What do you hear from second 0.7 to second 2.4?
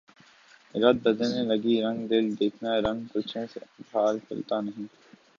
رت بدلنے لگی رنگ دل